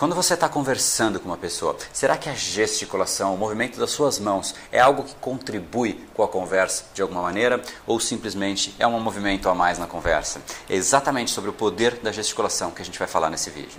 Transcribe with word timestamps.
Quando 0.00 0.14
você 0.14 0.32
está 0.32 0.48
conversando 0.48 1.20
com 1.20 1.28
uma 1.28 1.36
pessoa, 1.36 1.76
será 1.92 2.16
que 2.16 2.30
a 2.30 2.34
gesticulação, 2.34 3.34
o 3.34 3.36
movimento 3.36 3.78
das 3.78 3.90
suas 3.90 4.18
mãos 4.18 4.54
é 4.72 4.80
algo 4.80 5.02
que 5.02 5.14
contribui 5.16 6.02
com 6.14 6.22
a 6.22 6.28
conversa 6.28 6.84
de 6.94 7.02
alguma 7.02 7.20
maneira 7.20 7.60
ou 7.86 8.00
simplesmente 8.00 8.74
é 8.78 8.86
um 8.86 8.98
movimento 8.98 9.46
a 9.46 9.54
mais 9.54 9.78
na 9.78 9.86
conversa? 9.86 10.40
É 10.70 10.74
exatamente 10.74 11.30
sobre 11.30 11.50
o 11.50 11.52
poder 11.52 11.96
da 11.96 12.12
gesticulação 12.12 12.70
que 12.70 12.80
a 12.80 12.84
gente 12.84 12.98
vai 12.98 13.06
falar 13.06 13.28
nesse 13.28 13.50
vídeo. 13.50 13.78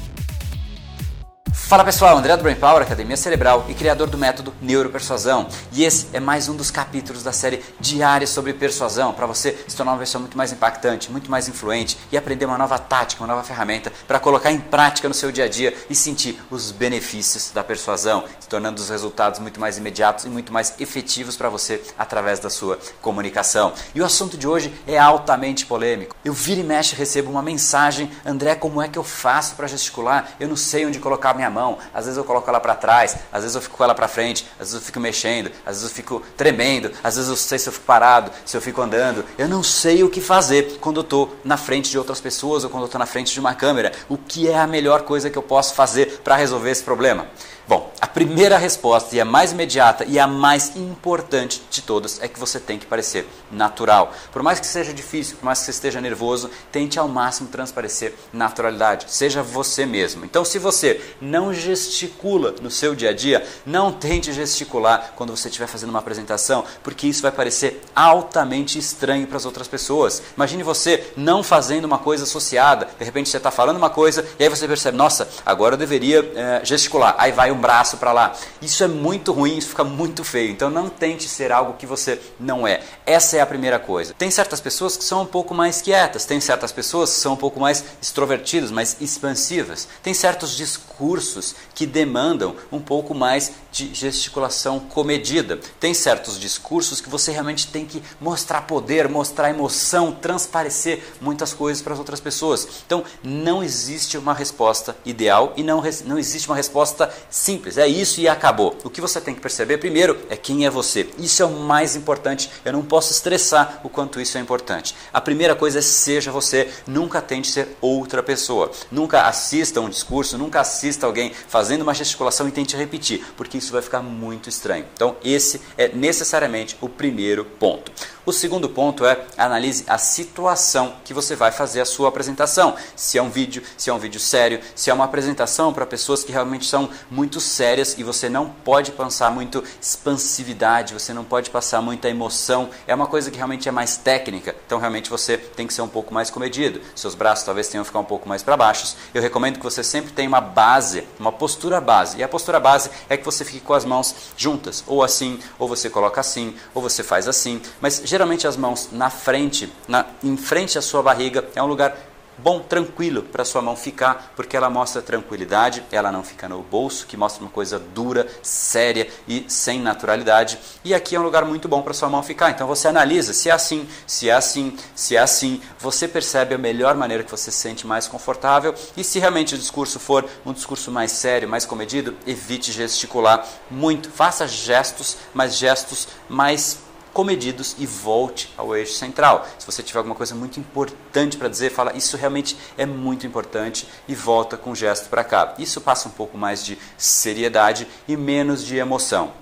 Fala 1.71 1.85
pessoal, 1.85 2.17
André 2.17 2.35
do 2.35 2.43
Brain 2.43 2.57
Power, 2.57 2.81
Academia 2.81 3.15
Cerebral 3.15 3.65
e 3.69 3.73
criador 3.73 4.09
do 4.09 4.17
método 4.17 4.53
Neuropersuasão. 4.61 5.47
E 5.71 5.85
esse 5.85 6.09
é 6.11 6.19
mais 6.19 6.49
um 6.49 6.53
dos 6.57 6.69
capítulos 6.69 7.23
da 7.23 7.31
série 7.31 7.63
Diária 7.79 8.27
sobre 8.27 8.51
Persuasão, 8.51 9.13
para 9.13 9.25
você 9.25 9.57
se 9.69 9.77
tornar 9.77 9.93
uma 9.93 9.99
pessoa 9.99 10.19
muito 10.19 10.37
mais 10.37 10.51
impactante, 10.51 11.09
muito 11.09 11.31
mais 11.31 11.47
influente 11.47 11.97
e 12.11 12.17
aprender 12.17 12.43
uma 12.43 12.57
nova 12.57 12.77
tática, 12.77 13.23
uma 13.23 13.27
nova 13.33 13.41
ferramenta 13.41 13.89
para 14.05 14.19
colocar 14.19 14.51
em 14.51 14.59
prática 14.59 15.07
no 15.07 15.13
seu 15.13 15.31
dia 15.31 15.45
a 15.45 15.47
dia 15.47 15.73
e 15.89 15.95
sentir 15.95 16.37
os 16.51 16.71
benefícios 16.71 17.51
da 17.51 17.63
persuasão, 17.63 18.25
se 18.37 18.49
tornando 18.49 18.81
os 18.81 18.89
resultados 18.89 19.39
muito 19.39 19.57
mais 19.57 19.77
imediatos 19.77 20.25
e 20.25 20.29
muito 20.29 20.51
mais 20.51 20.73
efetivos 20.77 21.37
para 21.37 21.47
você 21.47 21.81
através 21.97 22.37
da 22.37 22.49
sua 22.49 22.77
comunicação. 23.01 23.71
E 23.95 24.01
o 24.01 24.05
assunto 24.05 24.35
de 24.35 24.45
hoje 24.45 24.73
é 24.85 24.97
altamente 24.97 25.65
polêmico. 25.65 26.17
Eu 26.25 26.33
vira 26.33 26.59
e 26.59 26.65
mexe 26.65 26.97
recebo 26.97 27.31
uma 27.31 27.41
mensagem, 27.41 28.11
André, 28.25 28.55
como 28.55 28.81
é 28.81 28.89
que 28.89 28.99
eu 28.99 29.05
faço 29.05 29.55
para 29.55 29.67
gesticular? 29.67 30.31
Eu 30.37 30.49
não 30.49 30.57
sei 30.57 30.85
onde 30.85 30.99
colocar 30.99 31.33
minha 31.33 31.49
mão 31.49 31.60
mão, 31.61 31.77
às 31.93 32.05
vezes 32.05 32.17
eu 32.17 32.23
coloco 32.23 32.49
ela 32.49 32.59
para 32.59 32.73
trás, 32.73 33.15
às 33.31 33.41
vezes 33.41 33.55
eu 33.55 33.61
fico 33.61 33.77
com 33.77 33.83
ela 33.83 33.93
para 33.93 34.07
frente, 34.07 34.47
às 34.53 34.67
vezes 34.67 34.73
eu 34.73 34.81
fico 34.81 34.99
mexendo, 34.99 35.51
às 35.65 35.77
vezes 35.77 35.83
eu 35.83 35.95
fico 35.95 36.23
tremendo, 36.35 36.91
às 37.03 37.15
vezes 37.15 37.29
eu 37.29 37.35
sei 37.35 37.59
se 37.59 37.69
eu 37.69 37.73
fico 37.73 37.85
parado, 37.85 38.31
se 38.45 38.57
eu 38.57 38.61
fico 38.61 38.81
andando. 38.81 39.23
Eu 39.37 39.47
não 39.47 39.61
sei 39.61 40.03
o 40.03 40.09
que 40.09 40.19
fazer 40.19 40.77
quando 40.79 40.97
eu 40.97 41.03
estou 41.03 41.35
na 41.43 41.57
frente 41.57 41.91
de 41.91 41.97
outras 41.97 42.19
pessoas 42.19 42.63
ou 42.63 42.69
quando 42.69 42.83
eu 42.83 42.87
estou 42.87 42.99
na 42.99 43.05
frente 43.05 43.33
de 43.33 43.39
uma 43.39 43.53
câmera. 43.53 43.91
O 44.09 44.17
que 44.17 44.49
é 44.49 44.57
a 44.57 44.65
melhor 44.65 45.03
coisa 45.03 45.29
que 45.29 45.37
eu 45.37 45.43
posso 45.43 45.73
fazer 45.75 46.21
para 46.23 46.35
resolver 46.35 46.71
esse 46.71 46.83
problema? 46.83 47.27
Bom, 47.67 47.91
a 48.01 48.07
primeira 48.07 48.57
resposta, 48.57 49.15
e 49.15 49.21
a 49.21 49.25
mais 49.25 49.51
imediata 49.51 50.03
e 50.05 50.19
a 50.19 50.27
mais 50.27 50.75
importante 50.75 51.61
de 51.69 51.81
todas, 51.81 52.21
é 52.21 52.27
que 52.27 52.39
você 52.39 52.59
tem 52.59 52.79
que 52.79 52.85
parecer 52.85 53.27
natural. 53.51 54.13
Por 54.31 54.41
mais 54.41 54.59
que 54.59 54.65
seja 54.65 54.93
difícil, 54.93 55.37
por 55.37 55.45
mais 55.45 55.59
que 55.59 55.65
você 55.65 55.71
esteja 55.71 56.01
nervoso, 56.01 56.49
tente 56.71 56.97
ao 56.97 57.07
máximo 57.07 57.49
transparecer 57.49 58.15
naturalidade. 58.33 59.05
Seja 59.09 59.43
você 59.43 59.85
mesmo. 59.85 60.25
Então, 60.25 60.43
se 60.43 60.57
você 60.57 60.99
não 61.21 61.53
gesticula 61.53 62.55
no 62.61 62.71
seu 62.71 62.95
dia 62.95 63.11
a 63.11 63.13
dia, 63.13 63.45
não 63.65 63.91
tente 63.91 64.33
gesticular 64.33 65.13
quando 65.15 65.35
você 65.35 65.47
estiver 65.47 65.67
fazendo 65.67 65.91
uma 65.91 65.99
apresentação, 65.99 66.65
porque 66.83 67.07
isso 67.07 67.21
vai 67.21 67.31
parecer 67.31 67.81
altamente 67.95 68.79
estranho 68.79 69.27
para 69.27 69.37
as 69.37 69.45
outras 69.45 69.67
pessoas. 69.67 70.21
Imagine 70.35 70.63
você 70.63 71.11
não 71.15 71.43
fazendo 71.43 71.85
uma 71.85 71.99
coisa 71.99 72.23
associada. 72.23 72.89
De 72.97 73.05
repente, 73.05 73.29
você 73.29 73.37
está 73.37 73.51
falando 73.51 73.77
uma 73.77 73.89
coisa 73.89 74.25
e 74.39 74.43
aí 74.43 74.49
você 74.49 74.67
percebe, 74.67 74.97
nossa, 74.97 75.29
agora 75.45 75.75
eu 75.75 75.77
deveria 75.77 76.31
é, 76.35 76.61
gesticular. 76.65 77.15
Aí 77.17 77.31
vai 77.31 77.50
um 77.51 77.59
braço 77.59 77.97
para 77.97 78.11
lá. 78.11 78.33
Isso 78.61 78.83
é 78.83 78.87
muito 78.87 79.31
ruim, 79.31 79.57
isso 79.57 79.69
fica 79.69 79.83
muito 79.83 80.23
feio. 80.23 80.51
Então 80.51 80.69
não 80.69 80.89
tente 80.89 81.27
ser 81.27 81.51
algo 81.51 81.73
que 81.73 81.85
você 81.85 82.19
não 82.39 82.67
é. 82.67 82.81
Essa 83.05 83.37
é 83.37 83.41
a 83.41 83.45
primeira 83.45 83.79
coisa. 83.79 84.13
Tem 84.13 84.31
certas 84.31 84.59
pessoas 84.59 84.97
que 84.97 85.03
são 85.03 85.21
um 85.23 85.25
pouco 85.25 85.53
mais 85.53 85.81
quietas, 85.81 86.25
tem 86.25 86.39
certas 86.39 86.71
pessoas 86.71 87.11
que 87.11 87.19
são 87.19 87.33
um 87.33 87.37
pouco 87.37 87.59
mais 87.59 87.83
extrovertidas, 88.01 88.71
mais 88.71 88.97
expansivas. 88.99 89.87
Tem 90.01 90.13
certos 90.13 90.55
discursos 90.55 91.55
que 91.73 91.85
demandam 91.85 92.55
um 92.71 92.79
pouco 92.79 93.13
mais 93.13 93.51
de 93.71 93.93
gesticulação 93.93 94.79
comedida. 94.79 95.59
Tem 95.79 95.93
certos 95.93 96.39
discursos 96.39 96.99
que 96.99 97.09
você 97.09 97.31
realmente 97.31 97.67
tem 97.67 97.85
que 97.85 98.03
mostrar 98.19 98.61
poder, 98.63 99.07
mostrar 99.07 99.49
emoção, 99.49 100.11
transparecer 100.11 101.03
muitas 101.19 101.53
coisas 101.53 101.81
para 101.81 101.93
as 101.93 101.99
outras 101.99 102.19
pessoas. 102.19 102.67
Então 102.85 103.03
não 103.23 103.63
existe 103.63 104.17
uma 104.17 104.33
resposta 104.33 104.95
ideal 105.05 105.53
e 105.55 105.63
não, 105.63 105.81
não 106.05 106.17
existe 106.17 106.47
uma 106.47 106.55
resposta 106.55 107.11
Simples, 107.41 107.79
é 107.79 107.87
isso 107.87 108.21
e 108.21 108.27
acabou. 108.27 108.77
O 108.83 108.89
que 108.91 109.01
você 109.01 109.19
tem 109.19 109.33
que 109.33 109.41
perceber 109.41 109.79
primeiro 109.79 110.15
é 110.29 110.37
quem 110.37 110.67
é 110.67 110.69
você. 110.69 111.09
Isso 111.17 111.41
é 111.41 111.45
o 111.47 111.49
mais 111.49 111.95
importante. 111.95 112.51
Eu 112.63 112.71
não 112.71 112.83
posso 112.83 113.11
estressar 113.11 113.81
o 113.83 113.89
quanto 113.89 114.21
isso 114.21 114.37
é 114.37 114.41
importante. 114.41 114.93
A 115.11 115.19
primeira 115.19 115.55
coisa 115.55 115.79
é 115.79 115.81
seja 115.81 116.31
você, 116.31 116.69
nunca 116.85 117.19
tente 117.19 117.49
ser 117.49 117.75
outra 117.81 118.21
pessoa. 118.21 118.69
Nunca 118.91 119.23
assista 119.23 119.81
um 119.81 119.89
discurso, 119.89 120.37
nunca 120.37 120.61
assista 120.61 121.07
alguém 121.07 121.33
fazendo 121.47 121.81
uma 121.81 121.95
gesticulação 121.95 122.47
e 122.47 122.51
tente 122.51 122.77
repetir, 122.77 123.25
porque 123.35 123.57
isso 123.57 123.71
vai 123.71 123.81
ficar 123.81 124.03
muito 124.03 124.47
estranho. 124.47 124.85
Então, 124.93 125.15
esse 125.23 125.59
é 125.79 125.87
necessariamente 125.87 126.77
o 126.79 126.87
primeiro 126.87 127.43
ponto. 127.43 127.91
O 128.23 128.31
segundo 128.31 128.69
ponto 128.69 129.03
é 129.03 129.19
analise 129.35 129.83
a 129.87 129.97
situação 129.97 130.93
que 131.03 131.11
você 131.11 131.35
vai 131.35 131.51
fazer 131.51 131.81
a 131.81 131.85
sua 131.85 132.09
apresentação. 132.09 132.75
Se 132.95 133.17
é 133.17 133.21
um 133.21 133.31
vídeo, 133.31 133.63
se 133.75 133.89
é 133.89 133.93
um 133.93 133.97
vídeo 133.97 134.19
sério, 134.19 134.61
se 134.75 134.91
é 134.91 134.93
uma 134.93 135.05
apresentação 135.05 135.73
para 135.73 135.87
pessoas 135.87 136.23
que 136.23 136.31
realmente 136.31 136.67
são 136.67 136.87
muito 137.09 137.39
sérias 137.39 137.97
e 137.97 138.03
você 138.03 138.29
não 138.29 138.47
pode 138.47 138.91
passar 138.91 139.31
muito 139.31 139.63
expansividade, 139.81 140.93
você 140.93 141.13
não 141.13 141.23
pode 141.23 141.49
passar 141.49 141.81
muita 141.81 142.09
emoção. 142.09 142.69
É 142.85 142.93
uma 142.93 143.07
coisa 143.07 143.31
que 143.31 143.37
realmente 143.37 143.67
é 143.67 143.71
mais 143.71 143.97
técnica, 143.97 144.55
então 144.67 144.77
realmente 144.77 145.09
você 145.09 145.35
tem 145.35 145.65
que 145.65 145.73
ser 145.73 145.81
um 145.81 145.87
pouco 145.87 146.13
mais 146.13 146.29
comedido. 146.29 146.79
Seus 146.95 147.15
braços 147.15 147.43
talvez 147.43 147.69
tenham 147.69 147.83
que 147.83 147.87
ficar 147.87 147.99
um 147.99 148.05
pouco 148.05 148.29
mais 148.29 148.43
para 148.43 148.55
baixo. 148.55 148.95
Eu 149.15 149.21
recomendo 149.21 149.57
que 149.57 149.63
você 149.63 149.83
sempre 149.83 150.11
tenha 150.11 150.29
uma 150.29 150.41
base, 150.41 151.07
uma 151.19 151.31
postura 151.31 151.81
base. 151.81 152.17
E 152.19 152.23
a 152.23 152.27
postura 152.27 152.59
base 152.59 152.91
é 153.09 153.17
que 153.17 153.25
você 153.25 153.43
fique 153.43 153.61
com 153.61 153.73
as 153.73 153.83
mãos 153.83 154.13
juntas, 154.37 154.83
ou 154.85 155.03
assim, 155.03 155.39
ou 155.57 155.67
você 155.67 155.89
coloca 155.89 156.21
assim, 156.21 156.53
ou 156.75 156.83
você 156.83 157.01
faz 157.01 157.27
assim. 157.27 157.59
Mas 157.81 158.10
geralmente 158.11 158.45
as 158.45 158.57
mãos 158.57 158.89
na 158.91 159.09
frente, 159.09 159.71
na, 159.87 160.05
em 160.21 160.35
frente 160.35 160.77
à 160.77 160.81
sua 160.81 161.01
barriga, 161.01 161.45
é 161.55 161.63
um 161.63 161.65
lugar 161.65 161.95
bom, 162.37 162.59
tranquilo 162.59 163.23
para 163.23 163.45
sua 163.45 163.61
mão 163.61 163.73
ficar, 163.73 164.33
porque 164.35 164.57
ela 164.57 164.69
mostra 164.69 165.01
tranquilidade, 165.01 165.81
ela 165.93 166.11
não 166.11 166.21
fica 166.21 166.49
no 166.49 166.61
bolso, 166.61 167.07
que 167.07 167.15
mostra 167.15 167.41
uma 167.41 167.49
coisa 167.49 167.79
dura, 167.79 168.27
séria 168.43 169.07
e 169.25 169.45
sem 169.47 169.79
naturalidade. 169.79 170.59
E 170.83 170.93
aqui 170.93 171.15
é 171.15 171.19
um 171.21 171.23
lugar 171.23 171.45
muito 171.45 171.69
bom 171.69 171.81
para 171.81 171.93
sua 171.93 172.09
mão 172.09 172.21
ficar. 172.21 172.49
Então 172.51 172.67
você 172.67 172.89
analisa 172.89 173.31
se 173.31 173.49
é 173.49 173.53
assim, 173.53 173.87
se 174.05 174.27
é 174.27 174.33
assim, 174.33 174.75
se 174.93 175.15
é 175.15 175.19
assim, 175.19 175.61
você 175.79 176.05
percebe 176.05 176.53
a 176.53 176.57
melhor 176.57 176.95
maneira 176.95 177.23
que 177.23 177.31
você 177.31 177.49
se 177.49 177.59
sente 177.59 177.87
mais 177.87 178.07
confortável. 178.07 178.75
E 178.97 179.05
se 179.05 179.19
realmente 179.19 179.55
o 179.55 179.57
discurso 179.57 180.01
for 180.01 180.27
um 180.45 180.51
discurso 180.51 180.91
mais 180.91 181.13
sério, 181.13 181.47
mais 181.47 181.65
comedido, 181.65 182.13
evite 182.27 182.73
gesticular 182.73 183.47
muito. 183.69 184.11
Faça 184.11 184.45
gestos, 184.49 185.15
mas 185.33 185.55
gestos 185.55 186.09
mais 186.27 186.90
comedidos 187.13 187.75
e 187.79 187.85
volte 187.85 188.53
ao 188.57 188.75
eixo 188.75 188.93
central. 188.93 189.47
Se 189.57 189.65
você 189.65 189.83
tiver 189.83 189.99
alguma 189.99 190.15
coisa 190.15 190.35
muito 190.35 190.59
importante 190.59 191.37
para 191.37 191.49
dizer, 191.49 191.71
fala 191.71 191.95
isso 191.95 192.17
realmente 192.17 192.57
é 192.77 192.85
muito 192.85 193.25
importante 193.25 193.87
e 194.07 194.15
volta 194.15 194.57
com 194.57 194.71
o 194.71 194.75
gesto 194.75 195.09
para 195.09 195.23
cá. 195.23 195.53
Isso 195.57 195.81
passa 195.81 196.07
um 196.07 196.11
pouco 196.11 196.37
mais 196.37 196.63
de 196.63 196.77
seriedade 196.97 197.87
e 198.07 198.15
menos 198.15 198.63
de 198.63 198.77
emoção. 198.77 199.40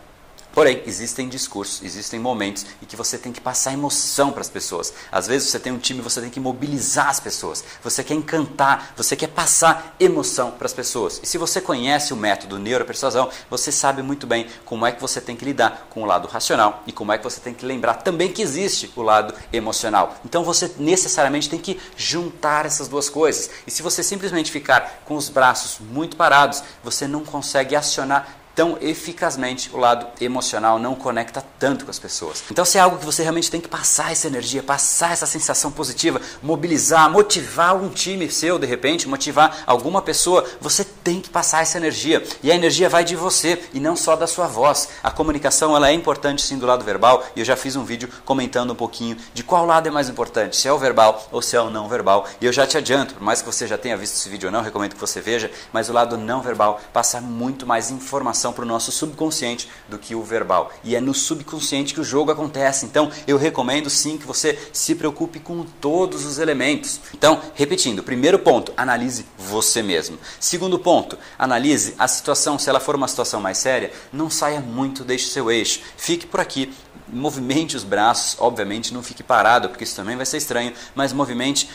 Porém, 0.60 0.84
existem 0.86 1.30
discursos, 1.30 1.82
existem 1.86 2.20
momentos 2.20 2.66
em 2.84 2.86
que 2.86 2.98
você 2.98 3.18
tem 3.18 3.32
que 3.32 3.40
passar 3.40 3.72
emoção 3.72 4.30
para 4.30 4.42
as 4.42 4.50
pessoas. 4.50 4.94
Às 5.10 5.26
vezes 5.26 5.48
você 5.48 5.58
tem 5.58 5.72
um 5.72 5.78
time, 5.78 6.02
você 6.02 6.20
tem 6.20 6.30
que 6.30 6.38
mobilizar 6.38 7.08
as 7.08 7.18
pessoas. 7.18 7.64
Você 7.82 8.04
quer 8.04 8.16
encantar, 8.16 8.94
você 8.98 9.16
quer 9.16 9.28
passar 9.28 9.96
emoção 9.98 10.52
para 10.52 10.66
as 10.66 10.74
pessoas. 10.74 11.22
E 11.24 11.26
se 11.26 11.38
você 11.38 11.62
conhece 11.62 12.12
o 12.12 12.18
método 12.18 12.60
neuropersuasão, 12.60 13.30
você 13.50 13.72
sabe 13.72 14.04
muito 14.04 14.28
bem 14.28 14.48
como 14.66 14.86
é 14.86 14.92
que 14.92 15.00
você 15.00 15.22
tem 15.22 15.34
que 15.34 15.46
lidar 15.46 15.88
com 15.90 16.04
o 16.04 16.06
lado 16.06 16.28
racional 16.28 16.84
e 16.86 16.92
como 16.92 17.14
é 17.14 17.18
que 17.18 17.24
você 17.24 17.40
tem 17.40 17.54
que 17.54 17.66
lembrar 17.66 17.94
também 17.94 18.30
que 18.30 18.42
existe 18.42 18.92
o 18.98 19.02
lado 19.02 19.34
emocional. 19.54 20.16
Então 20.26 20.44
você 20.44 20.70
necessariamente 20.78 21.50
tem 21.50 21.58
que 21.58 21.80
juntar 21.96 22.66
essas 22.66 22.90
duas 22.90 23.08
coisas. 23.08 23.50
E 23.66 23.72
se 23.72 23.82
você 23.82 24.04
simplesmente 24.04 24.52
ficar 24.52 25.04
com 25.06 25.16
os 25.16 25.30
braços 25.30 25.80
muito 25.80 26.18
parados, 26.18 26.62
você 26.84 27.08
não 27.08 27.24
consegue 27.24 27.78
acionar 27.78 28.39
tão 28.60 28.78
eficazmente 28.82 29.70
o 29.74 29.78
lado 29.78 30.06
emocional 30.20 30.78
não 30.78 30.94
conecta 30.94 31.42
tanto 31.58 31.86
com 31.86 31.92
as 31.92 31.98
pessoas. 31.98 32.44
Então, 32.52 32.66
se 32.66 32.78
é 32.78 32.82
algo 32.82 32.98
que 32.98 33.06
você 33.06 33.22
realmente 33.22 33.50
tem 33.50 33.62
que 33.62 33.70
passar 33.70 34.12
essa 34.12 34.28
energia, 34.28 34.62
passar 34.62 35.14
essa 35.14 35.26
sensação 35.26 35.72
positiva, 35.72 36.20
mobilizar, 36.44 37.10
motivar 37.10 37.74
um 37.74 37.88
time 37.88 38.30
seu, 38.30 38.60
de 38.60 38.68
repente, 38.68 39.08
motivar 39.08 39.64
alguma 39.66 40.02
pessoa, 40.02 40.46
você 40.60 40.84
tem 40.84 41.22
que 41.22 41.30
passar 41.30 41.62
essa 41.62 41.78
energia. 41.78 42.22
E 42.44 42.52
a 42.52 42.56
energia 42.56 42.90
vai 42.90 43.06
de 43.06 43.16
você 43.16 43.64
e 43.74 43.80
não 43.80 43.96
só 43.96 44.18
da 44.18 44.28
sua 44.28 44.46
voz. 44.46 44.90
A 45.02 45.10
comunicação 45.10 45.74
ela 45.74 45.90
é 45.90 45.94
importante 45.94 46.42
sim 46.42 46.58
do 46.58 46.66
lado 46.66 46.84
verbal 46.84 47.24
e 47.38 47.40
eu 47.40 47.46
já 47.46 47.56
fiz 47.56 47.78
um 47.78 47.86
vídeo 47.86 48.10
comentando 48.26 48.72
um 48.72 48.76
pouquinho 48.76 49.16
de 49.34 49.42
qual 49.42 49.66
lado 49.66 49.88
é 49.88 49.92
mais 49.92 50.10
importante, 50.10 50.58
se 50.58 50.68
é 50.68 50.74
o 50.74 50.78
verbal 50.78 51.30
ou 51.32 51.42
se 51.42 51.56
é 51.56 51.62
o 51.62 51.70
não 51.70 51.88
verbal. 51.88 52.28
E 52.42 52.46
eu 52.46 52.52
já 52.52 52.68
te 52.68 52.78
adianto, 52.78 53.14
por 53.14 53.24
mais 53.24 53.42
que 53.42 53.48
você 53.48 53.66
já 53.66 53.78
tenha 53.78 53.96
visto 53.96 54.16
esse 54.16 54.28
vídeo 54.28 54.48
ou 54.48 54.52
não, 54.52 54.62
recomendo 54.62 54.96
que 54.96 55.00
você 55.00 55.22
veja, 55.22 55.50
mas 55.72 55.88
o 55.88 55.94
lado 55.94 56.18
não 56.18 56.42
verbal 56.42 56.82
passa 56.92 57.22
muito 57.22 57.66
mais 57.66 57.90
informação 57.90 58.49
para 58.54 58.64
o 58.64 58.68
nosso 58.68 58.92
subconsciente 58.92 59.70
do 59.88 59.98
que 59.98 60.16
o 60.16 60.24
verbal. 60.24 60.72
E 60.84 60.96
é 60.96 61.02
no 61.02 61.14
subconsciente 61.14 61.94
que 61.94 62.02
o 62.02 62.04
jogo 62.04 62.32
acontece. 62.32 62.86
Então, 62.86 63.12
eu 63.28 63.38
recomendo 63.38 63.90
sim 63.90 64.18
que 64.18 64.26
você 64.26 64.58
se 64.72 64.96
preocupe 64.96 65.40
com 65.40 65.64
todos 65.64 66.26
os 66.26 66.40
elementos. 66.40 67.00
Então, 67.14 67.42
repetindo, 67.54 68.04
primeiro 68.04 68.40
ponto, 68.40 68.74
analise 68.76 69.26
você 69.38 69.82
mesmo. 69.82 70.18
Segundo 70.40 70.80
ponto, 70.80 71.18
analise 71.38 71.96
a 71.98 72.08
situação, 72.08 72.60
se 72.60 72.70
ela 72.70 72.80
for 72.80 72.96
uma 72.96 73.08
situação 73.08 73.42
mais 73.42 73.58
séria, 73.58 73.92
não 74.12 74.30
saia 74.30 74.60
muito, 74.60 75.04
deixe 75.04 75.28
seu 75.28 75.52
eixo. 75.52 75.82
Fique 75.98 76.26
por 76.26 76.40
aqui, 76.40 76.74
movimente 77.12 77.76
os 77.76 77.84
braços, 77.84 78.36
obviamente 78.40 78.94
não 78.94 79.04
fique 79.04 79.24
parado, 79.24 79.70
porque 79.70 79.84
isso 79.84 79.96
também 79.96 80.16
vai 80.16 80.26
ser 80.26 80.38
estranho, 80.38 80.74
mas 80.96 81.14
movimente 81.14 81.70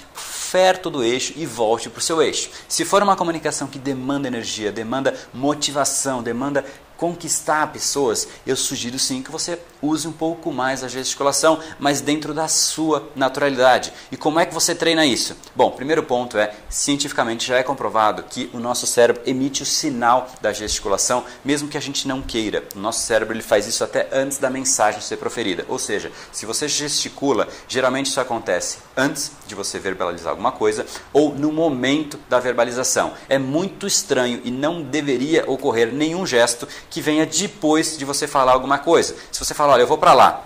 perto 0.54 0.88
do 0.88 1.02
eixo 1.02 1.32
e 1.34 1.44
volte 1.44 1.90
para 1.90 1.98
o 1.98 2.02
seu 2.02 2.22
eixo. 2.22 2.48
Se 2.68 2.84
for 2.84 3.02
uma 3.02 3.16
comunicação 3.16 3.66
que 3.66 3.78
demanda 3.78 4.28
energia, 4.28 4.70
demanda 4.70 5.12
motivação, 5.32 6.22
demanda 6.22 6.64
conquistar 6.96 7.72
pessoas, 7.72 8.28
eu 8.46 8.56
sugiro 8.56 8.98
sim 8.98 9.22
que 9.22 9.30
você 9.30 9.58
use 9.82 10.08
um 10.08 10.12
pouco 10.12 10.52
mais 10.52 10.82
a 10.82 10.88
gesticulação, 10.88 11.60
mas 11.78 12.00
dentro 12.00 12.32
da 12.32 12.48
sua 12.48 13.08
naturalidade. 13.14 13.92
E 14.10 14.16
como 14.16 14.40
é 14.40 14.46
que 14.46 14.54
você 14.54 14.74
treina 14.74 15.04
isso? 15.04 15.36
Bom, 15.54 15.70
primeiro 15.70 16.02
ponto 16.02 16.38
é, 16.38 16.54
cientificamente 16.68 17.46
já 17.46 17.56
é 17.56 17.62
comprovado 17.62 18.22
que 18.22 18.50
o 18.52 18.58
nosso 18.58 18.86
cérebro 18.86 19.22
emite 19.26 19.62
o 19.62 19.66
sinal 19.66 20.30
da 20.40 20.52
gesticulação, 20.52 21.24
mesmo 21.44 21.68
que 21.68 21.76
a 21.76 21.80
gente 21.80 22.08
não 22.08 22.22
queira. 22.22 22.64
O 22.74 22.78
nosso 22.78 23.00
cérebro 23.00 23.34
ele 23.34 23.42
faz 23.42 23.66
isso 23.66 23.84
até 23.84 24.08
antes 24.12 24.38
da 24.38 24.48
mensagem 24.48 25.00
ser 25.00 25.16
proferida. 25.16 25.64
Ou 25.68 25.78
seja, 25.78 26.10
se 26.32 26.46
você 26.46 26.66
gesticula, 26.66 27.48
geralmente 27.68 28.06
isso 28.06 28.20
acontece 28.20 28.78
antes 28.96 29.32
de 29.46 29.54
você 29.54 29.78
verbalizar 29.78 30.30
alguma 30.30 30.52
coisa 30.52 30.86
ou 31.12 31.34
no 31.34 31.52
momento 31.52 32.18
da 32.28 32.40
verbalização. 32.40 33.12
É 33.28 33.38
muito 33.38 33.86
estranho 33.86 34.40
e 34.44 34.50
não 34.50 34.82
deveria 34.82 35.48
ocorrer 35.50 35.92
nenhum 35.92 36.26
gesto 36.26 36.66
que 36.94 37.00
venha 37.00 37.26
depois 37.26 37.98
de 37.98 38.04
você 38.04 38.28
falar 38.28 38.52
alguma 38.52 38.78
coisa. 38.78 39.16
Se 39.32 39.44
você 39.44 39.52
falar, 39.52 39.72
olha, 39.72 39.82
eu 39.82 39.86
vou 39.86 39.98
para 39.98 40.12
lá, 40.12 40.44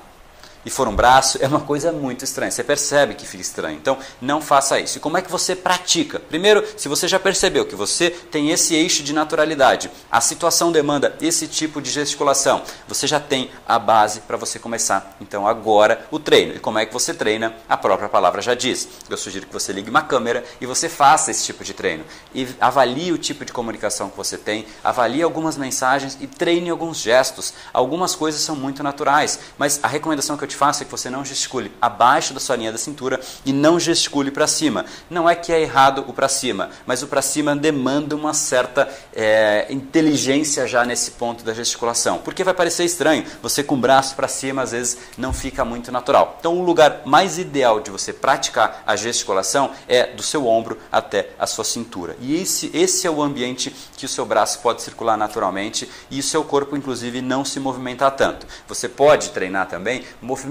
e 0.69 0.71
for 0.71 0.87
um 0.87 0.95
braço, 0.95 1.39
é 1.41 1.49
uma 1.49 1.61
coisa 1.61 1.91
muito 1.91 2.27
estranha. 2.27 2.51
Você 2.51 2.63
percebe 2.63 3.15
que 3.15 3.27
fica 3.27 3.41
estranho. 3.41 3.79
Então, 3.79 3.97
não 4.21 4.39
faça 4.39 4.79
isso. 4.79 4.99
E 4.99 5.01
como 5.01 5.17
é 5.17 5.23
que 5.23 5.31
você 5.31 5.57
pratica? 5.57 6.21
Primeiro, 6.21 6.63
se 6.77 6.89
você 6.89 7.09
já 7.09 7.19
percebeu 7.19 7.65
que 7.65 7.75
você 7.75 8.11
tem 8.11 8.51
esse 8.51 8.75
eixo 8.75 9.03
de 9.03 9.15
naturalidade, 9.15 9.91
a 10.13 10.21
situação 10.21 10.71
demanda 10.71 11.17
esse 11.23 11.49
tipo 11.49 11.81
de 11.81 11.91
gesticulação, 11.91 12.63
você 12.87 13.07
já 13.07 13.19
tem 13.19 13.51
a 13.67 13.79
base 13.79 14.21
para 14.21 14.37
você 14.37 14.59
começar. 14.59 15.17
Então, 15.23 15.49
agora, 15.49 16.07
o 16.11 16.19
treino. 16.19 16.57
E 16.57 16.59
como 16.59 16.79
é 16.79 16.85
que 16.85 16.93
você 16.93 17.15
treina? 17.15 17.57
A 17.67 17.79
própria 17.79 18.11
palavra 18.11 18.43
já 18.43 18.53
diz. 18.53 18.87
Eu 19.09 19.17
sugiro 19.17 19.47
que 19.47 19.53
você 19.55 19.73
ligue 19.73 19.89
uma 19.89 20.03
câmera 20.03 20.45
e 20.61 20.67
você 20.67 20.87
faça 20.87 21.31
esse 21.31 21.47
tipo 21.47 21.65
de 21.65 21.73
treino. 21.73 22.05
E 22.35 22.47
avalie 22.61 23.11
o 23.11 23.17
tipo 23.17 23.43
de 23.43 23.55
comunicação 23.55 24.11
que 24.11 24.17
você 24.19 24.37
tem, 24.37 24.67
avalie 24.85 25.23
algumas 25.23 25.57
mensagens 25.57 26.19
e 26.21 26.27
treine 26.27 26.69
alguns 26.69 26.99
gestos. 26.99 27.55
Algumas 27.73 28.15
coisas 28.15 28.43
são 28.43 28.55
muito 28.55 28.83
naturais, 28.83 29.39
mas 29.57 29.81
a 29.83 29.89
recomendação 29.89 30.37
que 30.37 30.45
eu 30.45 30.49
te 30.49 30.58
faço 30.59 30.83
é 30.83 30.85
que 30.85 30.91
você 30.91 31.09
não 31.09 31.25
gesticule 31.25 31.71
abaixo 31.81 32.35
da 32.35 32.41
sua 32.41 32.57
linha 32.57 32.73
da 32.73 32.79
cintura 32.79 33.21
e 33.47 33.53
não 33.53 33.79
gesticule 33.79 34.33
para 34.33 34.49
cima. 34.49 34.85
Não 35.09 35.31
é 35.31 35.37
que 35.37 35.53
é 35.53 35.61
errado 35.61 36.05
o 36.09 36.13
para 36.13 36.29
cima, 36.29 36.71
mas 36.85 37.01
o 37.01 37.07
para 37.07 37.23
cima 37.23 37.55
demanda 37.55 38.17
uma 38.17 38.35
certa 38.35 38.89
é, 39.15 39.69
inteligência 39.71 40.67
já 40.67 40.85
nesse 40.85 41.13
ponto 41.13 41.45
da 41.45 41.55
gesticulação. 41.55 42.19
Porque 42.19 42.43
vai 42.43 42.53
parecer 42.53 42.85
estranho, 42.85 43.25
você 43.41 43.63
com 43.63 43.77
o 43.77 43.79
braço 43.79 44.17
para 44.17 44.27
cima 44.27 44.63
às 44.63 44.73
vezes 44.73 44.99
não 45.17 45.33
fica 45.33 45.65
muito 45.65 45.93
natural. 45.93 46.37
Então 46.41 46.59
o 46.59 46.65
lugar 46.65 47.03
mais 47.05 47.39
ideal 47.39 47.79
de 47.79 47.93
você 47.93 48.13
praticar 48.13 48.83
a 48.85 48.97
gesticulação 48.97 49.71
é 49.87 50.09
do 50.09 50.25
seu 50.25 50.45
ombro 50.45 50.77
até 50.91 51.31
a 51.39 51.47
sua 51.47 51.65
cintura. 51.65 52.17
E 52.21 52.35
esse, 52.35 52.69
esse 52.75 53.07
é 53.07 53.11
o 53.11 53.23
ambiente 53.23 53.73
que 53.97 54.07
o 54.07 54.09
seu 54.09 54.27
braço 54.27 54.59
pode 54.59 54.83
circular 54.83 55.17
naturalmente 55.17 55.89
e 56.11 56.19
o 56.19 56.23
seu 56.23 56.43
corpo 56.43 56.77
inclusive 56.77 57.23
não 57.23 57.45
se 57.45 57.61
movimentar 57.61 58.11
tanto. 58.17 58.45
Você 58.67 58.89
pode 58.89 59.31
treinar 59.31 59.69
também 59.69 60.03
movimentar 60.21 60.48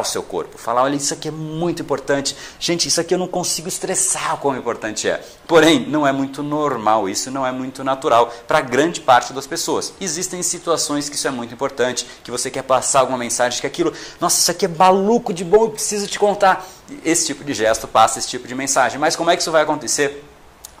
o 0.00 0.04
seu 0.04 0.22
corpo. 0.22 0.58
Falar, 0.58 0.82
olha, 0.82 0.96
isso 0.96 1.14
aqui 1.14 1.28
é 1.28 1.30
muito 1.30 1.80
importante. 1.80 2.36
Gente, 2.58 2.88
isso 2.88 3.00
aqui 3.00 3.14
eu 3.14 3.18
não 3.18 3.28
consigo 3.28 3.68
estressar 3.68 4.34
o 4.34 4.38
quão 4.38 4.56
importante 4.56 5.08
é. 5.08 5.24
Porém, 5.46 5.86
não 5.88 6.06
é 6.06 6.12
muito 6.12 6.42
normal, 6.42 7.08
isso 7.08 7.30
não 7.30 7.46
é 7.46 7.52
muito 7.52 7.82
natural 7.82 8.32
para 8.46 8.60
grande 8.60 9.00
parte 9.00 9.32
das 9.32 9.46
pessoas. 9.46 9.94
Existem 10.00 10.42
situações 10.42 11.08
que 11.08 11.16
isso 11.16 11.26
é 11.26 11.30
muito 11.30 11.54
importante, 11.54 12.06
que 12.22 12.30
você 12.30 12.50
quer 12.50 12.62
passar 12.62 13.00
alguma 13.00 13.18
mensagem, 13.18 13.60
que 13.60 13.66
aquilo, 13.66 13.92
nossa, 14.20 14.40
isso 14.40 14.50
aqui 14.50 14.66
é 14.66 14.68
maluco 14.68 15.32
de 15.32 15.44
bom, 15.44 15.64
eu 15.64 15.70
preciso 15.70 16.06
te 16.06 16.18
contar. 16.18 16.66
Esse 17.04 17.26
tipo 17.26 17.44
de 17.44 17.54
gesto 17.54 17.86
passa 17.86 18.18
esse 18.18 18.28
tipo 18.28 18.46
de 18.46 18.54
mensagem. 18.54 18.98
Mas 18.98 19.16
como 19.16 19.30
é 19.30 19.36
que 19.36 19.42
isso 19.42 19.52
vai 19.52 19.62
acontecer? 19.62 20.27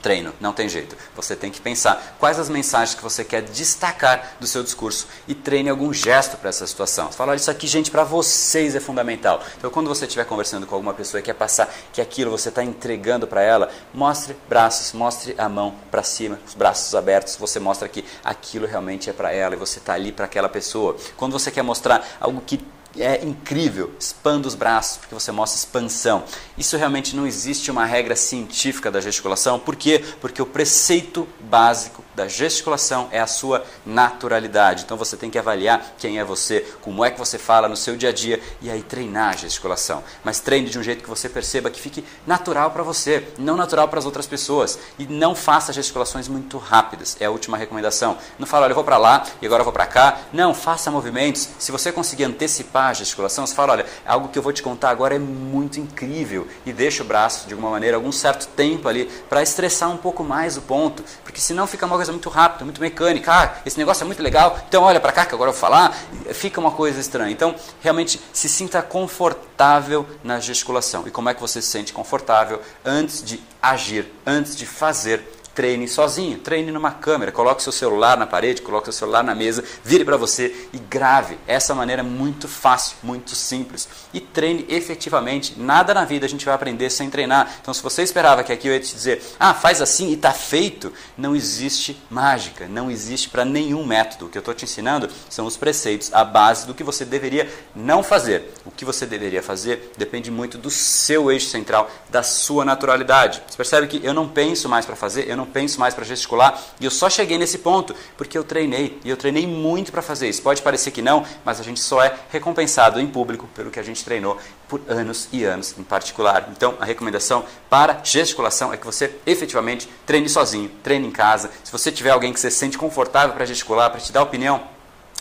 Treino, 0.02 0.32
não 0.40 0.52
tem 0.52 0.68
jeito. 0.68 0.96
Você 1.14 1.34
tem 1.34 1.50
que 1.50 1.60
pensar 1.60 2.16
quais 2.18 2.38
as 2.38 2.48
mensagens 2.48 2.94
que 2.94 3.02
você 3.02 3.24
quer 3.24 3.42
destacar 3.42 4.36
do 4.40 4.46
seu 4.46 4.62
discurso 4.62 5.06
e 5.26 5.34
treine 5.34 5.68
algum 5.68 5.92
gesto 5.92 6.36
para 6.36 6.48
essa 6.48 6.66
situação. 6.66 7.10
Você 7.10 7.16
fala, 7.16 7.36
isso 7.36 7.50
aqui, 7.50 7.66
gente, 7.66 7.90
para 7.90 8.04
vocês 8.04 8.74
é 8.74 8.80
fundamental. 8.80 9.42
Então, 9.56 9.70
quando 9.70 9.88
você 9.88 10.04
estiver 10.04 10.24
conversando 10.24 10.66
com 10.66 10.74
alguma 10.74 10.94
pessoa 10.94 11.20
e 11.20 11.22
quer 11.22 11.34
passar 11.34 11.72
que 11.92 12.00
aquilo 12.00 12.30
você 12.30 12.48
está 12.48 12.62
entregando 12.62 13.26
para 13.26 13.42
ela, 13.42 13.70
mostre 13.92 14.36
braços, 14.48 14.92
mostre 14.92 15.34
a 15.36 15.48
mão 15.48 15.74
para 15.90 16.02
cima, 16.02 16.38
os 16.46 16.54
braços 16.54 16.94
abertos. 16.94 17.36
Você 17.36 17.58
mostra 17.58 17.88
que 17.88 18.04
aquilo 18.24 18.66
realmente 18.66 19.10
é 19.10 19.12
para 19.12 19.32
ela 19.32 19.54
e 19.54 19.58
você 19.58 19.78
está 19.78 19.94
ali 19.94 20.12
para 20.12 20.24
aquela 20.24 20.48
pessoa. 20.48 20.96
Quando 21.16 21.32
você 21.32 21.50
quer 21.50 21.62
mostrar 21.62 22.06
algo 22.20 22.40
que 22.40 22.58
é 23.02 23.24
incrível, 23.24 23.92
expanda 23.98 24.48
os 24.48 24.54
braços, 24.54 24.98
porque 24.98 25.14
você 25.14 25.30
mostra 25.32 25.58
expansão. 25.58 26.24
Isso 26.56 26.76
realmente 26.76 27.14
não 27.14 27.26
existe 27.26 27.70
uma 27.70 27.84
regra 27.84 28.16
científica 28.16 28.90
da 28.90 29.00
gesticulação, 29.00 29.58
por 29.58 29.76
quê? 29.76 30.04
Porque 30.20 30.40
o 30.42 30.46
preceito 30.46 31.26
básico 31.40 32.04
da 32.18 32.26
gesticulação 32.26 33.08
é 33.12 33.20
a 33.20 33.26
sua 33.28 33.64
naturalidade. 33.86 34.82
Então 34.84 34.96
você 34.96 35.16
tem 35.16 35.30
que 35.30 35.38
avaliar 35.38 35.94
quem 35.96 36.18
é 36.18 36.24
você, 36.24 36.66
como 36.82 37.04
é 37.04 37.10
que 37.10 37.18
você 37.18 37.38
fala 37.38 37.68
no 37.68 37.76
seu 37.76 37.96
dia 37.96 38.08
a 38.08 38.12
dia 38.12 38.40
e 38.60 38.68
aí 38.68 38.82
treinar 38.82 39.34
a 39.34 39.36
gesticulação. 39.36 40.02
Mas 40.24 40.40
treine 40.40 40.68
de 40.68 40.78
um 40.78 40.82
jeito 40.82 41.02
que 41.02 41.08
você 41.08 41.28
perceba 41.28 41.70
que 41.70 41.80
fique 41.80 42.04
natural 42.26 42.72
para 42.72 42.82
você, 42.82 43.28
não 43.38 43.56
natural 43.56 43.86
para 43.88 44.00
as 44.00 44.04
outras 44.04 44.26
pessoas. 44.26 44.78
E 44.98 45.06
não 45.06 45.34
faça 45.34 45.72
gesticulações 45.72 46.26
muito 46.26 46.58
rápidas, 46.58 47.16
é 47.20 47.26
a 47.26 47.30
última 47.30 47.56
recomendação. 47.56 48.18
Não 48.36 48.46
fala, 48.46 48.64
olha, 48.64 48.72
eu 48.72 48.76
vou 48.76 48.84
para 48.84 48.98
lá 48.98 49.24
e 49.40 49.46
agora 49.46 49.60
eu 49.60 49.64
vou 49.64 49.72
para 49.72 49.86
cá. 49.86 50.18
Não, 50.32 50.52
faça 50.52 50.90
movimentos. 50.90 51.48
Se 51.58 51.70
você 51.70 51.92
conseguir 51.92 52.24
antecipar 52.24 52.90
a 52.90 52.94
gesticulação, 52.94 53.46
você 53.46 53.54
fala, 53.54 53.74
olha, 53.74 53.86
algo 54.04 54.28
que 54.28 54.38
eu 54.38 54.42
vou 54.42 54.52
te 54.52 54.62
contar 54.62 54.90
agora 54.90 55.14
é 55.14 55.18
muito 55.20 55.78
incrível 55.78 56.48
e 56.66 56.72
deixa 56.72 57.04
o 57.04 57.06
braço 57.06 57.46
de 57.46 57.54
alguma 57.54 57.70
maneira 57.70 57.96
algum 57.96 58.10
certo 58.10 58.48
tempo 58.48 58.88
ali 58.88 59.04
para 59.28 59.40
estressar 59.40 59.88
um 59.88 59.96
pouco 59.96 60.24
mais 60.24 60.56
o 60.56 60.62
ponto, 60.62 61.04
porque 61.22 61.40
senão 61.40 61.66
fica 61.68 61.86
uma 61.86 61.94
coisa 61.94 62.07
muito 62.12 62.28
rápida, 62.28 62.64
muito 62.64 62.80
mecânica. 62.80 63.32
Ah, 63.32 63.54
esse 63.64 63.78
negócio 63.78 64.02
é 64.04 64.06
muito 64.06 64.22
legal, 64.22 64.58
então 64.68 64.82
olha 64.82 65.00
para 65.00 65.12
cá 65.12 65.26
que 65.26 65.34
agora 65.34 65.50
eu 65.50 65.52
vou 65.52 65.60
falar. 65.60 65.96
Fica 66.32 66.60
uma 66.60 66.70
coisa 66.70 67.00
estranha. 67.00 67.30
Então, 67.30 67.54
realmente 67.80 68.20
se 68.32 68.48
sinta 68.48 68.82
confortável 68.82 70.06
na 70.22 70.40
gesticulação. 70.40 71.06
E 71.06 71.10
como 71.10 71.28
é 71.28 71.34
que 71.34 71.40
você 71.40 71.60
se 71.62 71.68
sente 71.68 71.92
confortável 71.92 72.60
antes 72.84 73.22
de 73.22 73.42
agir, 73.60 74.12
antes 74.26 74.56
de 74.56 74.66
fazer 74.66 75.37
treine 75.58 75.88
sozinho, 75.88 76.38
treine 76.38 76.70
numa 76.70 76.92
câmera, 76.92 77.32
coloque 77.32 77.64
seu 77.64 77.72
celular 77.72 78.16
na 78.16 78.28
parede, 78.28 78.62
coloque 78.62 78.84
seu 78.84 78.92
celular 78.92 79.24
na 79.24 79.34
mesa, 79.34 79.64
vire 79.82 80.04
para 80.04 80.16
você 80.16 80.68
e 80.72 80.78
grave. 80.78 81.36
Essa 81.48 81.74
maneira 81.74 82.00
é 82.00 82.04
muito 82.04 82.46
fácil, 82.46 82.96
muito 83.02 83.34
simples. 83.34 83.88
E 84.14 84.20
treine 84.20 84.64
efetivamente. 84.68 85.58
Nada 85.58 85.92
na 85.92 86.04
vida 86.04 86.26
a 86.26 86.28
gente 86.28 86.44
vai 86.44 86.54
aprender 86.54 86.90
sem 86.90 87.10
treinar. 87.10 87.56
Então, 87.60 87.74
se 87.74 87.82
você 87.82 88.04
esperava 88.04 88.44
que 88.44 88.52
aqui 88.52 88.68
eu 88.68 88.72
ia 88.72 88.78
te 88.78 88.94
dizer, 88.94 89.20
ah, 89.40 89.52
faz 89.52 89.82
assim 89.82 90.10
e 90.10 90.12
está 90.12 90.32
feito, 90.32 90.92
não 91.16 91.34
existe 91.34 92.00
mágica, 92.08 92.68
não 92.68 92.88
existe 92.88 93.28
para 93.28 93.44
nenhum 93.44 93.84
método. 93.84 94.26
O 94.26 94.28
que 94.28 94.38
eu 94.38 94.40
estou 94.40 94.54
te 94.54 94.64
ensinando 94.64 95.10
são 95.28 95.44
os 95.44 95.56
preceitos, 95.56 96.14
a 96.14 96.22
base 96.22 96.68
do 96.68 96.74
que 96.74 96.84
você 96.84 97.04
deveria 97.04 97.52
não 97.74 98.04
fazer. 98.04 98.54
O 98.64 98.70
que 98.70 98.84
você 98.84 99.04
deveria 99.04 99.42
fazer 99.42 99.92
depende 99.96 100.30
muito 100.30 100.56
do 100.56 100.70
seu 100.70 101.32
eixo 101.32 101.48
central, 101.48 101.90
da 102.08 102.22
sua 102.22 102.64
naturalidade. 102.64 103.42
Você 103.48 103.56
percebe 103.56 103.88
que 103.88 104.06
eu 104.06 104.14
não 104.14 104.28
penso 104.28 104.68
mais 104.68 104.86
para 104.86 104.94
fazer, 104.94 105.28
eu 105.28 105.36
não 105.36 105.47
penso 105.48 105.80
mais 105.80 105.94
para 105.94 106.04
gesticular. 106.04 106.60
E 106.80 106.84
eu 106.84 106.90
só 106.90 107.10
cheguei 107.10 107.38
nesse 107.38 107.58
ponto 107.58 107.94
porque 108.16 108.36
eu 108.36 108.44
treinei 108.44 108.98
e 109.04 109.10
eu 109.10 109.16
treinei 109.16 109.46
muito 109.46 109.90
para 109.90 110.02
fazer 110.02 110.28
isso. 110.28 110.42
Pode 110.42 110.62
parecer 110.62 110.90
que 110.90 111.02
não, 111.02 111.24
mas 111.44 111.60
a 111.60 111.62
gente 111.62 111.80
só 111.80 112.02
é 112.02 112.14
recompensado 112.30 113.00
em 113.00 113.06
público 113.06 113.48
pelo 113.54 113.70
que 113.70 113.80
a 113.80 113.82
gente 113.82 114.04
treinou 114.04 114.38
por 114.68 114.80
anos 114.88 115.28
e 115.32 115.44
anos 115.44 115.74
em 115.78 115.82
particular. 115.82 116.48
Então, 116.52 116.76
a 116.78 116.84
recomendação 116.84 117.44
para 117.68 118.00
gesticulação 118.04 118.72
é 118.72 118.76
que 118.76 118.86
você 118.86 119.14
efetivamente 119.26 119.88
treine 120.06 120.28
sozinho, 120.28 120.70
treine 120.82 121.06
em 121.06 121.10
casa. 121.10 121.50
Se 121.64 121.72
você 121.72 121.90
tiver 121.90 122.10
alguém 122.10 122.32
que 122.32 122.40
você 122.40 122.50
se 122.50 122.58
sente 122.58 122.78
confortável 122.78 123.34
para 123.34 123.44
gesticular, 123.44 123.90
para 123.90 124.00
te 124.00 124.12
dar 124.12 124.22
opinião, 124.22 124.77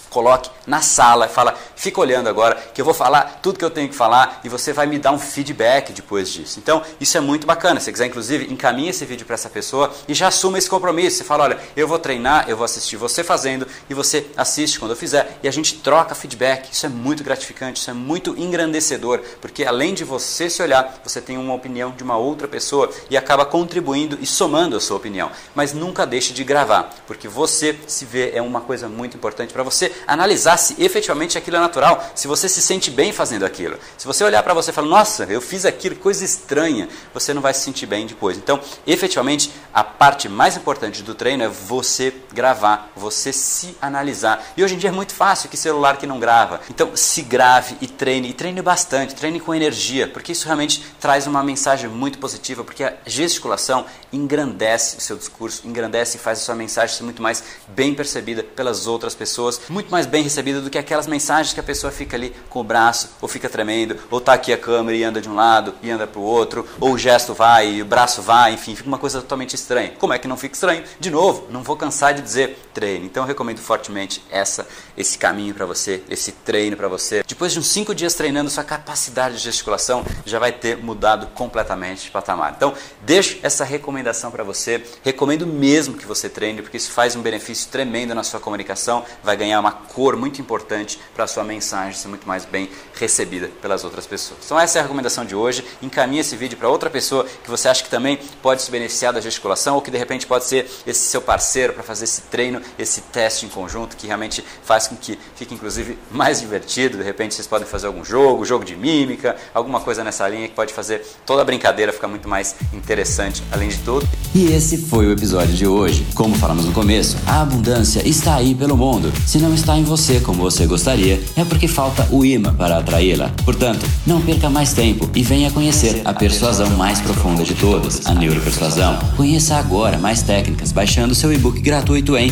coloque 0.10 0.50
na 0.66 0.82
sala 0.82 1.26
e 1.26 1.30
fala, 1.30 1.56
fica 1.76 2.02
olhando 2.02 2.28
agora 2.28 2.56
que 2.74 2.82
eu 2.82 2.86
vou 2.86 2.94
falar 2.94 3.40
tudo 3.42 3.60
que 3.60 3.66
eu 3.66 3.70
tenho 3.70 3.90
que 3.90 3.96
falar 3.96 4.42
e 4.44 4.50
você 4.50 4.74
vai 4.74 4.86
me 4.86 5.00
dar 5.00 5.12
um 5.12 5.20
feedback 5.20 5.94
depois 5.94 6.30
disso. 6.30 6.60
Então, 6.60 6.82
isso 7.00 7.18
é 7.18 7.22
muito 7.22 7.48
bacana. 7.48 7.80
Se 7.80 7.92
quiser, 7.92 8.08
inclusive, 8.08 8.52
encaminhe 8.52 8.90
esse 8.90 9.06
vídeo 9.06 9.26
para 9.26 9.36
essa 9.36 9.50
pessoa 9.50 9.94
e 10.08 10.14
já 10.14 10.28
assuma 10.28 10.58
esse 10.58 10.70
compromisso. 10.70 11.18
Você 11.18 11.24
fala, 11.24 11.46
olha, 11.46 11.60
eu 11.76 11.88
vou 11.88 12.00
treinar, 12.00 12.50
eu 12.50 12.58
vou 12.58 12.66
assistir 12.66 12.98
você 12.98 13.24
fazendo 13.24 13.68
e 13.90 13.94
você 13.94 14.28
assiste 14.36 14.80
quando 14.80 14.92
eu 14.92 14.98
fizer 14.98 15.38
e 15.42 15.48
a 15.48 15.52
gente 15.52 15.76
troca 15.76 16.16
feedback. 16.16 16.72
Isso 16.72 16.86
é 16.86 16.90
muito 16.90 17.24
gratificante, 17.24 17.80
isso 17.80 17.90
é 17.90 17.94
muito 17.94 18.38
engrandecedor, 18.38 19.22
porque 19.42 19.64
além 19.64 19.94
de 19.94 20.04
você 20.04 20.50
se 20.50 20.62
olhar, 20.62 21.00
você 21.04 21.22
tem 21.22 21.38
uma 21.38 21.54
opinião 21.54 21.92
de 21.92 22.04
uma 22.04 22.18
outra 22.18 22.48
pessoa 22.48 22.92
e 23.10 23.18
acaba 23.18 23.46
contribuindo 23.46 24.18
e 24.22 24.26
somando 24.26 24.76
a 24.76 24.82
sua 24.82 24.98
opinião. 24.98 25.32
Mas 25.56 25.74
nunca 25.74 26.06
deixe 26.06 26.34
de 26.34 26.44
gravar, 26.44 26.94
porque 27.06 27.28
você 27.28 27.78
se 27.88 28.06
vê 28.06 28.32
é 28.34 28.42
uma 28.42 28.62
coisa 28.62 28.88
muito 28.88 29.16
importante 29.16 29.54
para 29.54 29.64
você 29.64 29.92
analisar 30.08 30.58
se 30.58 30.82
efetivamente 30.82 31.38
aquilo 31.38 31.58
é 31.58 31.60
natural, 31.60 32.04
se 32.16 32.28
você 32.28 32.48
se 32.48 32.62
sente 32.62 32.90
bem 32.90 33.12
fazendo 33.12 33.46
aquilo. 33.46 33.78
Se 33.98 34.08
você 34.08 34.24
olhar 34.24 34.42
para 34.42 34.54
você 34.54 34.72
e 34.72 34.74
falar, 34.74 34.88
nossa, 34.88 35.26
eu 35.26 35.42
fiz 35.42 35.66
aquilo, 35.66 35.96
coisa 35.96 36.24
estranha, 36.24 36.88
você 37.14 37.34
não 37.34 37.42
vai 37.42 37.54
se 37.54 37.62
sentir 37.62 37.86
bem 37.86 38.08
depois. 38.08 38.38
Então, 38.38 38.60
efetivamente, 38.86 39.52
a 39.74 39.84
parte 39.84 40.30
mais 40.30 40.56
importante 40.56 41.04
do 41.04 41.14
treino 41.14 41.44
é 41.44 41.48
você 41.48 42.14
gravar, 42.34 42.92
você 42.96 43.34
se 43.34 43.76
analisar. 43.82 44.44
E 44.56 44.64
hoje 44.64 44.76
em 44.76 44.78
dia 44.78 44.90
é 44.90 44.94
muito 44.94 45.14
fácil 45.14 45.50
que 45.50 45.58
celular 45.58 45.98
que 45.98 46.08
não 46.08 46.20
grava. 46.20 46.62
Então, 46.70 46.96
se 46.96 47.22
grave 47.22 47.76
e 47.82 47.88
treine, 47.88 48.30
e 48.30 48.34
treine 48.34 48.62
bastante, 48.62 49.16
treine 49.16 49.40
com 49.40 49.54
energia, 49.54 50.08
porque 50.08 50.32
isso 50.32 50.46
realmente 50.46 50.84
traz 51.00 51.28
uma 51.28 51.44
mensagem 51.44 51.90
muito 51.90 52.18
positiva, 52.18 52.64
porque 52.64 52.84
a 52.84 52.96
gesticulação 53.06 53.86
engrandece 54.12 54.98
o 54.98 55.02
seu 55.02 55.18
discurso, 55.18 55.68
engrandece 55.68 56.18
e 56.18 56.20
faz 56.20 56.40
a 56.40 56.42
sua 56.42 56.56
mensagem 56.56 56.96
ser 56.96 57.04
muito 57.04 57.22
mais 57.22 57.44
bem 57.68 57.94
percebida 57.94 58.44
pelas 58.44 58.88
outras 58.88 59.14
pessoas, 59.14 59.62
muito 59.70 59.87
mais 59.92 60.06
bem 60.06 60.24
recebida 60.24 60.62
do 60.62 60.70
que 60.70 60.78
aquelas 60.78 61.08
mensagens 61.08 61.54
que 61.54 61.60
a 61.60 61.64
pessoa 61.64 61.92
fica 61.92 62.16
ali 62.16 62.36
com 62.50 62.60
o 62.60 62.64
braço, 62.64 63.10
ou 63.22 63.28
fica 63.28 63.50
tremendo, 63.50 63.98
ou 64.10 64.20
tá 64.20 64.34
aqui 64.34 64.52
a 64.52 64.58
câmera 64.58 64.98
e 64.98 65.04
anda 65.04 65.22
de 65.22 65.30
um 65.30 65.36
lado 65.36 65.74
e 65.82 65.90
anda 65.90 66.08
para 66.08 66.20
o 66.20 66.24
outro, 66.24 66.68
ou 66.80 66.94
o 66.94 66.98
gesto 66.98 67.34
vai 67.34 67.70
e 67.74 67.82
o 67.82 67.86
braço 67.86 68.22
vai, 68.22 68.54
enfim, 68.54 68.76
fica 68.76 68.88
uma 68.88 68.98
coisa 68.98 69.22
totalmente 69.22 69.56
estranha. 69.56 69.94
Como 69.98 70.14
é 70.14 70.20
que 70.20 70.28
não 70.28 70.38
fica 70.38 70.56
estranho? 70.56 70.84
De 71.00 71.10
novo, 71.10 71.48
não 71.50 71.64
vou 71.64 71.76
cansar 71.76 72.14
de 72.14 72.22
dizer 72.22 72.58
treine. 72.74 73.06
Então 73.06 73.24
eu 73.24 73.28
recomendo 73.28 73.60
fortemente 73.60 74.24
essa, 74.30 74.68
esse 74.96 75.18
caminho 75.18 75.54
para 75.54 75.66
você, 75.66 76.04
esse 76.10 76.32
treino 76.32 76.78
para 76.78 76.88
você. 76.88 77.24
Depois 77.28 77.52
de 77.52 77.60
uns 77.60 77.68
cinco 77.68 77.96
dias 77.96 78.14
treinando, 78.14 78.50
sua 78.50 78.64
capacidade 78.64 79.38
de 79.38 79.42
gesticulação 79.42 80.06
já 80.26 80.38
vai 80.40 80.52
ter 80.52 80.78
mudado 80.78 81.28
completamente 81.34 82.04
de 82.04 82.12
patamar. 82.12 82.54
Então 82.56 82.74
deixo 83.02 83.40
essa 83.42 83.64
recomendação 83.64 84.30
para 84.32 84.44
você. 84.44 84.84
Recomendo 85.04 85.48
mesmo 85.48 85.96
que 85.96 86.06
você 86.06 86.30
treine, 86.30 86.62
porque 86.62 86.78
isso 86.78 86.92
faz 86.92 87.16
um 87.16 87.22
benefício 87.22 87.70
tremendo 87.70 88.14
na 88.14 88.24
sua 88.24 88.40
comunicação, 88.40 89.04
vai 89.24 89.36
ganhar 89.36 89.60
uma 89.60 89.72
cor 89.78 90.16
muito 90.16 90.42
importante 90.42 91.00
para 91.14 91.26
a 91.26 91.28
sua 91.28 91.44
mensagem 91.44 91.94
ser 91.94 92.08
muito 92.08 92.28
mais 92.28 92.46
bem 92.46 92.70
recebida 92.94 93.50
pelas 93.62 93.84
outras 93.84 94.06
pessoas. 94.06 94.40
Então 94.46 94.60
essa 94.60 94.78
é 94.78 94.80
a 94.80 94.84
recomendação 94.84 95.26
de 95.26 95.36
hoje. 95.36 95.64
Encaminhe 95.82 96.22
esse 96.22 96.36
vídeo 96.36 96.58
para 96.58 96.70
outra 96.70 96.90
pessoa 96.90 97.26
que 97.26 97.50
você 97.50 97.68
acha 97.68 97.84
que 97.84 97.90
também 97.90 98.20
pode 98.42 98.62
se 98.62 98.72
beneficiar 98.72 99.14
da 99.14 99.22
gesticulação 99.22 99.76
ou 99.76 99.82
que 99.82 99.92
de 99.92 99.98
repente 99.98 100.26
pode 100.26 100.46
ser 100.46 100.70
esse 100.86 101.08
seu 101.08 101.22
parceiro 101.22 101.74
para 101.74 101.84
fazer 101.84 102.06
esse 102.06 102.22
treino, 102.24 102.62
esse 102.78 103.02
teste 103.02 103.46
em 103.46 103.50
conjunto 103.50 103.96
que 103.96 104.08
realmente 104.08 104.44
faz 104.64 104.88
com 104.88 104.96
que 104.96 105.18
fique 105.36 105.54
inclusive 105.54 105.98
mais 106.12 106.40
divertido. 106.40 106.98
De 106.98 107.04
repente 107.04 107.36
vocês 107.36 107.48
podem 107.48 107.68
fazer 107.68 107.88
algum 107.88 108.04
jogo, 108.04 108.46
jogo 108.46 108.66
de 108.66 108.76
mímica, 108.76 109.36
alguma 109.54 109.80
coisa 109.80 110.04
nessa 110.04 110.28
linha 110.28 110.48
que 110.48 110.54
pode 110.54 110.74
fazer 110.74 111.06
toda 111.26 111.42
a 111.42 111.46
brincadeira 111.46 111.92
ficar 111.92 112.08
muito 112.08 112.28
mais 112.28 112.56
interessante, 112.74 113.44
além 113.52 113.70
de 113.70 113.78
tudo. 113.80 114.08
E 114.34 114.52
esse 114.52 114.78
foi 114.78 115.08
o 115.08 115.12
episódio 115.12 115.54
de 115.54 115.68
hoje. 115.68 116.06
Como 116.14 116.36
falamos 116.36 116.66
no 116.66 116.74
começo, 116.74 117.18
a 117.26 117.42
abundância 117.42 118.08
está 118.08 118.36
aí 118.36 118.54
pelo 118.54 118.78
mundo. 118.78 119.12
Se 119.26 119.40
não 119.40 119.54
está 119.54 119.67
em 119.76 119.84
você 119.84 120.20
como 120.20 120.44
você 120.44 120.68
gostaria, 120.68 121.20
é 121.36 121.44
porque 121.44 121.68
falta 121.68 122.08
o 122.12 122.24
imã 122.24 122.54
para 122.54 122.78
atraí-la. 122.78 123.32
Portanto, 123.44 123.86
não 124.06 124.22
perca 124.22 124.50
mais 124.50 124.74
tempo 124.74 125.10
e 125.16 125.24
venha 125.24 125.50
conhecer 125.50 126.02
a 126.06 126.14
persuasão 126.14 126.70
mais 126.78 127.02
profunda 127.02 127.44
de 127.44 127.56
todas, 127.56 128.06
a 128.06 128.14
neuropersuasão. 128.14 129.00
Conheça 129.18 129.56
agora 129.56 129.98
mais 129.98 130.22
técnicas 130.22 130.72
baixando 130.72 131.16
seu 131.16 131.34
e-book 131.34 131.60
gratuito 131.60 132.16
em 132.16 132.32